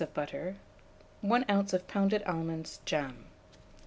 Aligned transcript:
of 0.01 0.11
butter, 0.15 0.55
1 1.21 1.45
oz. 1.47 1.75
of 1.75 1.87
pounded 1.87 2.23
almonds, 2.23 2.79
jam. 2.85 3.23